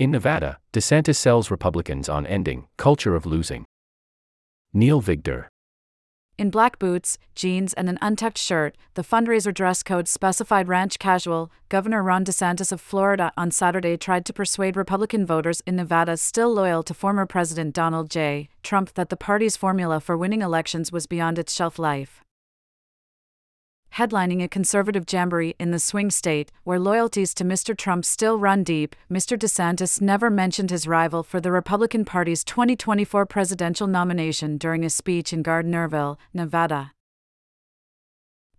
[0.00, 3.66] In Nevada, DeSantis sells Republicans on ending culture of losing.
[4.72, 5.48] Neil Vigdor.
[6.38, 11.52] In black boots, jeans, and an untucked shirt, the fundraiser dress code specified ranch casual,
[11.68, 16.50] Governor Ron DeSantis of Florida on Saturday tried to persuade Republican voters in Nevada still
[16.50, 18.48] loyal to former President Donald J.
[18.62, 22.24] Trump that the party's formula for winning elections was beyond its shelf life
[23.96, 27.76] headlining a conservative jamboree in the swing state, where loyalties to Mr.
[27.76, 29.38] Trump still run deep, Mr.
[29.38, 35.32] DeSantis never mentioned his rival for the Republican Party's 2024 presidential nomination during a speech
[35.32, 36.92] in Gardnerville, Nevada.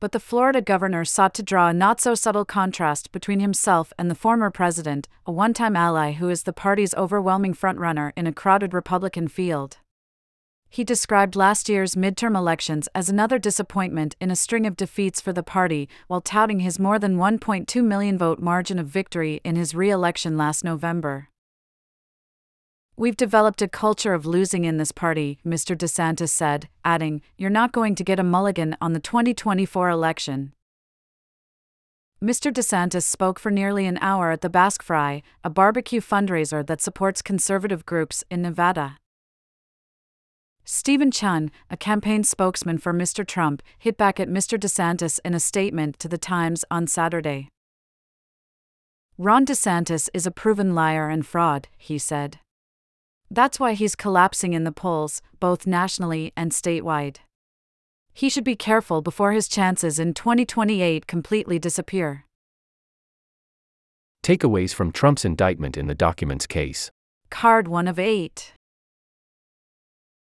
[0.02, 4.10] But the Florida governor sought to draw a not so subtle contrast between himself and
[4.10, 8.34] the former president, a one time ally who is the party's overwhelming frontrunner in a
[8.34, 9.78] crowded Republican field.
[10.74, 15.34] He described last year's midterm elections as another disappointment in a string of defeats for
[15.34, 19.76] the party, while touting his more than 1.2 million vote margin of victory in his
[19.76, 21.28] re election last November.
[22.96, 25.76] We've developed a culture of losing in this party, Mr.
[25.76, 30.54] DeSantis said, adding, You're not going to get a mulligan on the 2024 election.
[32.24, 32.50] Mr.
[32.50, 37.22] DeSantis spoke for nearly an hour at the Basque Fry, a barbecue fundraiser that supports
[37.22, 39.01] conservative groups in Nevada.
[40.74, 43.28] Steven Cheung, a campaign spokesman for Mr.
[43.28, 44.58] Trump, hit back at Mr.
[44.58, 47.50] DeSantis in a statement to The Times on Saturday.
[49.18, 52.40] Ron DeSantis is a proven liar and fraud, he said.
[53.30, 57.18] That's why he's collapsing in the polls, both nationally and statewide.
[58.14, 62.24] He should be careful before his chances in 2028 completely disappear.
[64.24, 66.92] Takeaways from Trump's indictment in the documents case.
[67.30, 68.54] Card 1 of 8.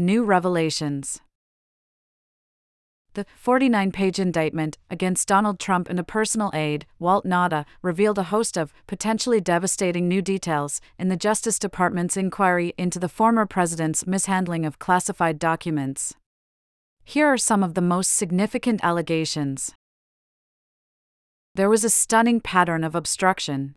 [0.00, 1.20] New revelations.
[3.12, 8.25] The 49 page indictment against Donald Trump and a personal aide, Walt Nauta, revealed a
[8.25, 14.05] host of potentially devastating new details in the Justice Department's inquiry into the former president's
[14.05, 16.15] mishandling of classified documents.
[17.05, 19.75] Here are some of the most significant allegations.
[21.55, 23.76] There was a stunning pattern of obstruction.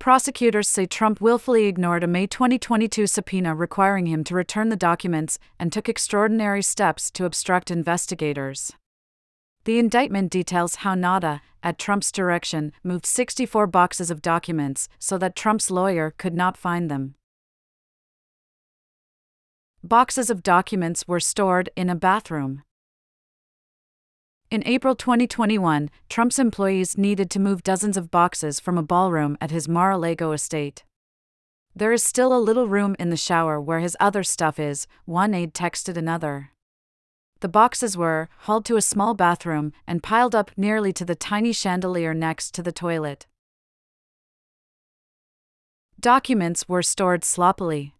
[0.00, 5.38] Prosecutors say Trump willfully ignored a May 2022 subpoena requiring him to return the documents
[5.58, 8.72] and took extraordinary steps to obstruct investigators.
[9.64, 15.36] The indictment details how Nauta, at Trump's direction, moved 64 boxes of documents so that
[15.36, 17.14] Trump's lawyer could not find them.
[19.84, 22.62] Boxes of documents were stored in a bathroom.
[24.50, 29.52] In April 2021, Trump's employees needed to move dozens of boxes from a ballroom at
[29.52, 30.82] his Mar a Lago estate.
[31.72, 35.34] There is still a little room in the shower where his other stuff is, one
[35.34, 36.50] aide texted another.
[37.38, 41.52] The boxes were hauled to a small bathroom and piled up nearly to the tiny
[41.52, 43.28] chandelier next to the toilet.
[46.00, 47.94] Documents were stored sloppily.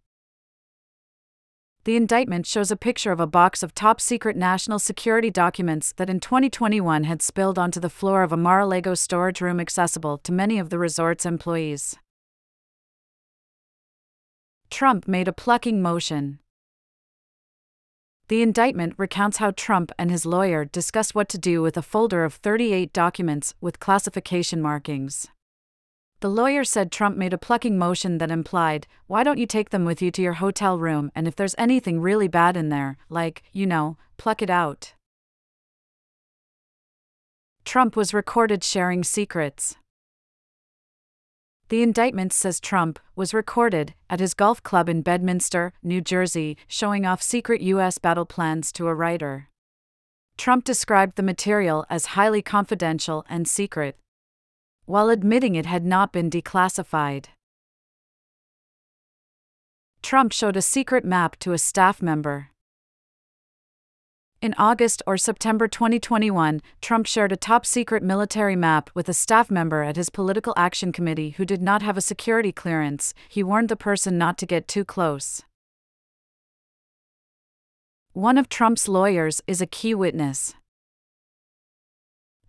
[1.83, 6.11] The indictment shows a picture of a box of top secret national security documents that
[6.11, 10.19] in 2021 had spilled onto the floor of a Mar a Lago storage room accessible
[10.19, 11.95] to many of the resort's employees.
[14.69, 16.37] Trump made a plucking motion.
[18.27, 22.23] The indictment recounts how Trump and his lawyer discussed what to do with a folder
[22.23, 25.27] of 38 documents with classification markings.
[26.21, 29.85] The lawyer said Trump made a plucking motion that implied, Why don't you take them
[29.85, 33.41] with you to your hotel room and if there's anything really bad in there, like,
[33.51, 34.93] you know, pluck it out?
[37.65, 39.77] Trump was recorded sharing secrets.
[41.69, 47.03] The indictment says Trump was recorded at his golf club in Bedminster, New Jersey, showing
[47.03, 47.97] off secret U.S.
[47.97, 49.47] battle plans to a writer.
[50.37, 53.97] Trump described the material as highly confidential and secret
[54.85, 57.25] while admitting it had not been declassified.
[60.01, 62.49] Trump showed a secret map to a staff member.
[64.41, 69.51] In August or September 2021, Trump shared a top secret military map with a staff
[69.51, 73.13] member at his Political Action Committee who did not have a security clearance.
[73.29, 75.43] He warned the person not to get too close.
[78.13, 80.55] One of Trump's lawyers is a key witness.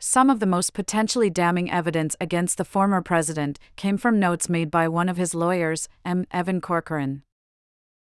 [0.04, 4.68] Some of the most potentially damning evidence against the former president came from notes made
[4.68, 6.26] by one of his lawyers, M.
[6.32, 7.22] Evan Corcoran.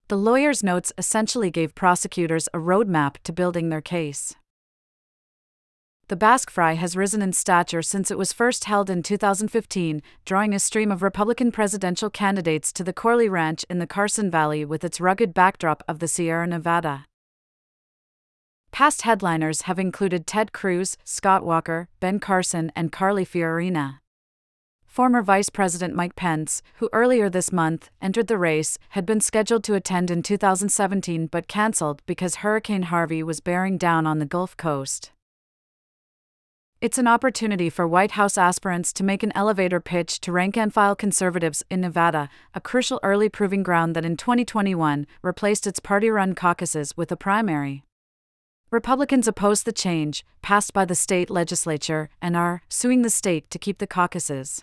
[0.08, 4.34] The lawyer's notes essentially gave prosecutors a roadmap to building their case.
[6.08, 10.54] The Basque Fry has risen in stature since it was first held in 2015, drawing
[10.54, 14.84] a stream of Republican presidential candidates to the Corley Ranch in the Carson Valley with
[14.84, 17.04] its rugged backdrop of the Sierra Nevada.
[18.72, 23.98] Past headliners have included Ted Cruz, Scott Walker, Ben Carson, and Carly Fiorina.
[24.86, 29.62] former Vice President Mike Pence, who earlier this month entered the race, had been scheduled
[29.64, 34.56] to attend in 2017 but cancelled because Hurricane Harvey was bearing down on the Gulf
[34.56, 35.12] Coast.
[36.80, 40.72] It's an opportunity for White House aspirants to make an elevator pitch to rank and
[40.72, 46.08] file conservatives in Nevada, a crucial early proving ground that in 2021 replaced its party
[46.08, 47.84] run caucuses with a primary.
[48.70, 53.58] Republicans oppose the change, passed by the state legislature, and are suing the state to
[53.58, 54.62] keep the caucuses.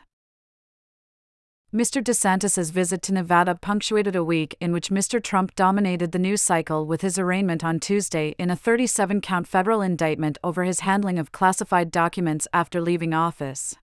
[1.75, 2.01] Mr.
[2.01, 5.21] DeSantis's visit to Nevada punctuated a week in which Mr.
[5.21, 9.81] Trump dominated the news cycle with his arraignment on Tuesday in a 37 count federal
[9.81, 13.75] indictment over his handling of classified documents after leaving office.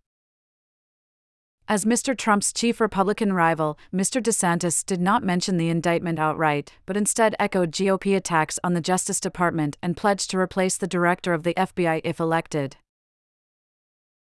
[1.67, 2.17] As Mr.
[2.17, 4.23] Trump's chief Republican rival, Mr.
[4.23, 9.19] DeSantis did not mention the indictment outright, but instead echoed GOP attacks on the Justice
[9.19, 12.77] Department and pledged to replace the director of the FBI if elected.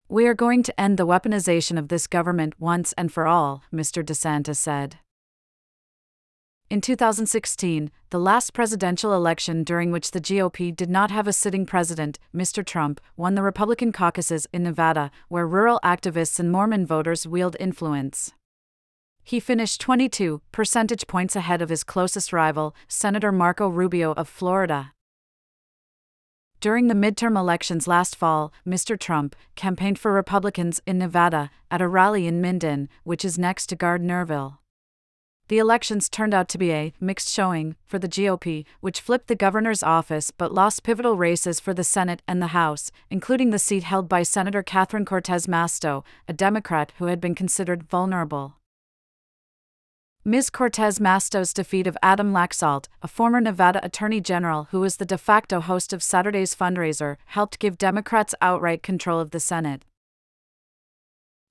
[0.08, 4.04] We are going to end the weaponization of this government once and for all, Mr.
[4.04, 5.00] DeSantis said.
[6.68, 11.64] In 2016, the last presidential election during which the GOP did not have a sitting
[11.64, 12.66] president, Mr.
[12.66, 18.32] Trump won the Republican caucuses in Nevada, where rural activists and Mormon voters wield influence.
[19.22, 24.92] He finished 22 percentage points ahead of his closest rival, Senator Marco Rubio of Florida.
[26.58, 28.98] During the midterm elections last fall, Mr.
[28.98, 33.76] Trump campaigned for Republicans in Nevada at a rally in Minden, which is next to
[33.76, 34.58] Gardnerville.
[35.48, 39.36] The elections turned out to be a mixed showing for the GOP, which flipped the
[39.36, 43.84] governor's office but lost pivotal races for the Senate and the House, including the seat
[43.84, 48.56] held by Senator Catherine Cortez Masto, a Democrat who had been considered vulnerable.
[50.24, 50.50] Ms.
[50.50, 55.16] Cortez Masto's defeat of Adam Laxalt, a former Nevada Attorney General who was the de
[55.16, 59.84] facto host of Saturday's fundraiser, helped give Democrats outright control of the Senate.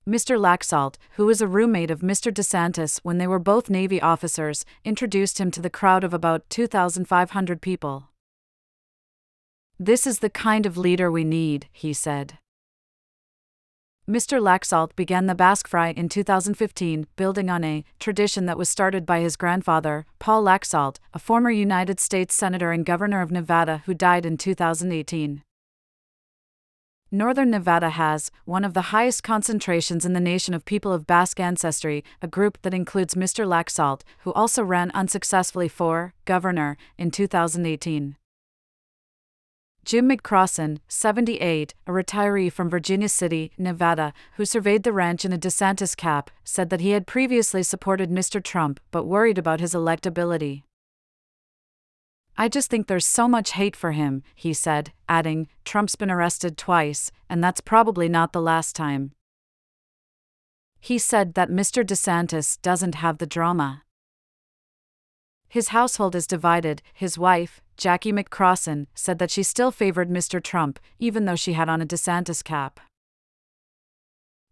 [0.08, 0.38] Mr.
[0.38, 2.32] Laxalt, who was a roommate of Mr.
[2.32, 7.60] DeSantis when they were both Navy officers, introduced him to the crowd of about 2,500
[7.60, 8.10] people.
[9.80, 12.38] This is the kind of leader we need, he said.
[14.08, 14.40] Mr.
[14.40, 19.18] Laxalt began the Basque Fry in 2015, building on a tradition that was started by
[19.18, 24.24] his grandfather, Paul Laxalt, a former United States Senator and Governor of Nevada who died
[24.24, 25.42] in 2018.
[27.12, 31.38] Northern Nevada has one of the highest concentrations in the nation of people of Basque
[31.38, 33.46] ancestry, a group that includes Mr.
[33.46, 38.16] Laxalt, who also ran unsuccessfully for governor in 2018.
[39.84, 45.38] Jim McCrossan, 78, a retiree from Virginia City, Nevada, who surveyed the ranch in a
[45.38, 48.42] DeSantis cap, said that he had previously supported Mr.
[48.42, 50.64] Trump but worried about his electability.
[52.38, 56.58] I just think there's so much hate for him, he said, adding, Trump's been arrested
[56.58, 59.12] twice, and that's probably not the last time.
[60.78, 61.82] He said that Mr.
[61.84, 63.82] DeSantis doesn't have the drama.
[65.48, 66.82] His household is divided.
[66.92, 70.42] His wife, Jackie McCrossan, said that she still favored Mr.
[70.42, 72.80] Trump, even though she had on a DeSantis cap.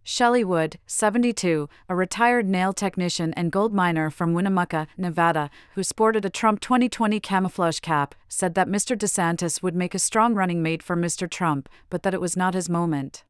[0.07, 6.27] Shelley Wood, 72, a retired nail technician and gold miner from Winnemucca, Nevada, who sported
[6.27, 8.95] a Trump 2020 camouflage cap, said that Mr.
[8.99, 11.29] DeSantis would make a strong running mate for Mr.
[11.29, 13.25] Trump, but that it was not his moment.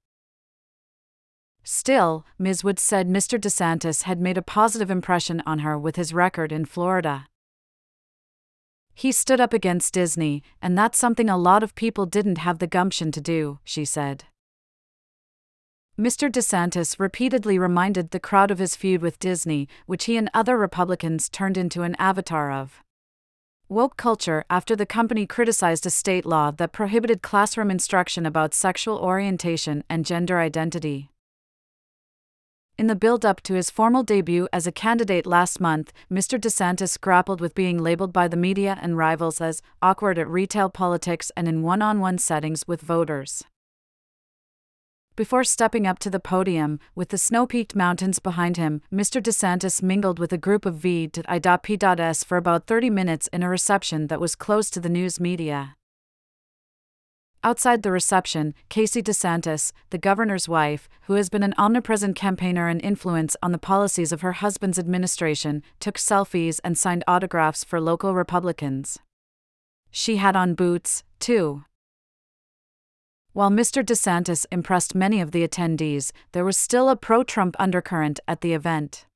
[1.62, 2.64] Still, Ms.
[2.64, 3.38] Wood said Mr.
[3.38, 7.26] DeSantis had made a positive impression on her with his record in Florida.
[8.92, 12.66] He stood up against Disney, and that's something a lot of people didn't have the
[12.66, 14.24] gumption to do, she said.
[15.96, 16.28] Mr.
[16.28, 21.28] DeSantis repeatedly reminded the crowd of his feud with Disney, which he and other Republicans
[21.28, 22.82] turned into an avatar of.
[23.68, 28.98] Woke culture after the company criticized a state law that prohibited classroom instruction about sexual
[28.98, 31.10] orientation and gender identity.
[32.76, 36.40] In the build up to his formal debut as a candidate last month, Mr.
[36.40, 41.30] DeSantis grappled with being labeled by the media and rivals as awkward at retail politics
[41.36, 43.44] and in one on one settings with voters.
[45.16, 49.22] Before stepping up to the podium, with the snow peaked mountains behind him, Mr.
[49.22, 54.20] DeSantis mingled with a group of V.I.P.S for about 30 minutes in a reception that
[54.20, 55.76] was closed to the news media.
[57.44, 62.82] Outside the reception, Casey DeSantis, the governor's wife, who has been an omnipresent campaigner and
[62.82, 68.14] influence on the policies of her husband's administration, took selfies and signed autographs for local
[68.14, 68.98] Republicans.
[69.92, 71.64] She had on boots, too.
[73.34, 73.84] While Mr.
[73.84, 78.52] DeSantis impressed many of the attendees, there was still a pro Trump undercurrent at the
[78.52, 79.06] event.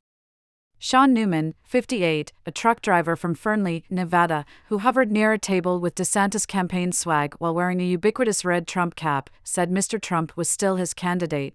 [0.80, 5.94] Sean Newman, 58, a truck driver from Fernley, Nevada, who hovered near a table with
[5.94, 10.02] DeSantis campaign swag while wearing a ubiquitous red Trump cap, said Mr.
[10.02, 11.54] Trump was still his candidate.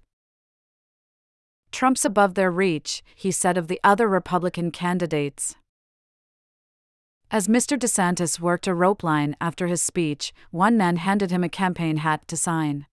[1.69, 5.55] Trump's above their reach, he said of the other Republican candidates.
[7.33, 7.79] As Mr.
[7.79, 12.27] DeSantis worked a rope line after his speech, one man handed him a campaign hat
[12.27, 12.85] to sign.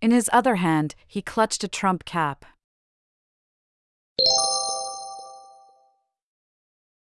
[0.00, 2.46] In his other hand, he clutched a Trump cap.